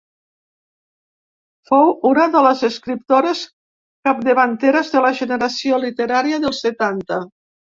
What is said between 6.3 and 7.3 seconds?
dels setanta.